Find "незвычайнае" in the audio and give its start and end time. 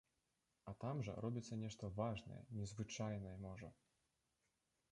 2.61-3.35